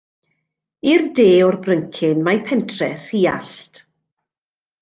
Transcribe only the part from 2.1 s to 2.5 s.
mae